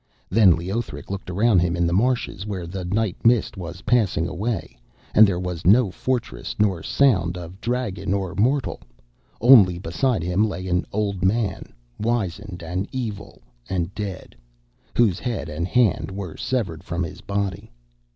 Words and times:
Then 0.31 0.55
Leothric 0.55 1.11
looked 1.11 1.29
around 1.29 1.59
him 1.59 1.75
in 1.75 1.85
the 1.85 1.93
marshes 1.93 2.43
where 2.47 2.65
the 2.65 2.83
night 2.83 3.17
mist 3.23 3.55
was 3.55 3.83
passing 3.83 4.27
away, 4.27 4.75
and 5.13 5.27
there 5.27 5.39
was 5.39 5.63
no 5.63 5.91
fortress 5.91 6.55
nor 6.57 6.81
sound 6.81 7.37
of 7.37 7.61
dragon 7.61 8.11
or 8.11 8.33
mortal, 8.33 8.81
only 9.41 9.77
beside 9.77 10.23
him 10.23 10.43
lay 10.49 10.65
an 10.65 10.87
old 10.91 11.23
man, 11.23 11.71
wizened 11.99 12.63
and 12.63 12.87
evil 12.91 13.43
and 13.69 13.93
dead, 13.93 14.35
whose 14.97 15.19
head 15.19 15.49
and 15.49 15.67
hand 15.67 16.09
were 16.09 16.35
severed 16.35 16.83
from 16.83 17.03
his 17.03 17.21
body. 17.21 17.71